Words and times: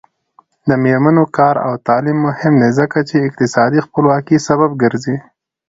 د 0.67 0.69
میرمنو 0.83 1.23
کار 1.37 1.55
او 1.67 1.73
تعلیم 1.87 2.17
مهم 2.27 2.53
دی 2.61 2.69
ځکه 2.79 2.97
چې 3.09 3.15
اقتصادي 3.27 3.79
خپلواکۍ 3.87 4.37
سبب 4.47 4.71
ګرځي. 4.83 5.17